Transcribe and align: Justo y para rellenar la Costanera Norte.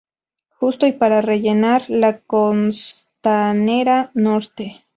Justo 0.49 0.87
y 0.87 0.93
para 0.93 1.21
rellenar 1.21 1.83
la 1.91 2.19
Costanera 2.21 4.09
Norte. 4.15 4.83